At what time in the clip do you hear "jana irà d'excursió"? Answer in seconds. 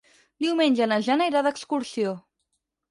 1.09-2.17